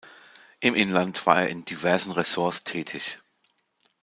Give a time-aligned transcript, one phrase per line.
[0.61, 3.19] Im Inland war er in diversen Ressorts tätig.